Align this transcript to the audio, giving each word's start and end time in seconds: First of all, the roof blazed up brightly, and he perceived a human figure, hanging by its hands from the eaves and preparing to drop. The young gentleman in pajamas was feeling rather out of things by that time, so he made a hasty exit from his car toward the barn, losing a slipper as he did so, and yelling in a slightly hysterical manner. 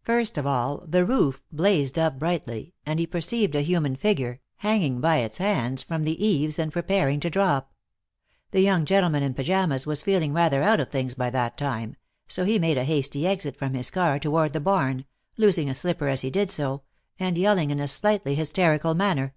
First 0.00 0.38
of 0.38 0.46
all, 0.46 0.82
the 0.88 1.04
roof 1.04 1.42
blazed 1.52 1.98
up 1.98 2.18
brightly, 2.18 2.72
and 2.86 2.98
he 2.98 3.06
perceived 3.06 3.54
a 3.54 3.60
human 3.60 3.94
figure, 3.94 4.40
hanging 4.60 5.02
by 5.02 5.18
its 5.18 5.36
hands 5.36 5.82
from 5.82 6.02
the 6.02 6.24
eaves 6.26 6.58
and 6.58 6.72
preparing 6.72 7.20
to 7.20 7.28
drop. 7.28 7.74
The 8.52 8.62
young 8.62 8.86
gentleman 8.86 9.22
in 9.22 9.34
pajamas 9.34 9.86
was 9.86 10.02
feeling 10.02 10.32
rather 10.32 10.62
out 10.62 10.80
of 10.80 10.88
things 10.88 11.12
by 11.12 11.28
that 11.28 11.58
time, 11.58 11.96
so 12.26 12.46
he 12.46 12.58
made 12.58 12.78
a 12.78 12.84
hasty 12.84 13.26
exit 13.26 13.58
from 13.58 13.74
his 13.74 13.90
car 13.90 14.18
toward 14.18 14.54
the 14.54 14.60
barn, 14.60 15.04
losing 15.36 15.68
a 15.68 15.74
slipper 15.74 16.08
as 16.08 16.22
he 16.22 16.30
did 16.30 16.50
so, 16.50 16.80
and 17.20 17.36
yelling 17.36 17.70
in 17.70 17.78
a 17.78 17.86
slightly 17.86 18.34
hysterical 18.34 18.94
manner. 18.94 19.34